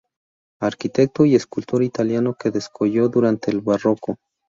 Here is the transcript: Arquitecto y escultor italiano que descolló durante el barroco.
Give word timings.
Arquitecto 0.61 1.25
y 1.27 1.35
escultor 1.35 1.83
italiano 1.83 2.33
que 2.33 2.49
descolló 2.49 3.07
durante 3.07 3.51
el 3.51 3.61
barroco. 3.61 4.15